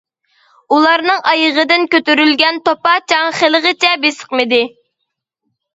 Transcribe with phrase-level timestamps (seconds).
[0.75, 4.65] ئۇلارنىڭ ئايىغىدىن كۆتۈرۈلگەن توپا-چاڭ خېلىغىچە بېسىقمىدى.